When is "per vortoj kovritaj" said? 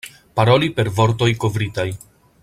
0.79-1.89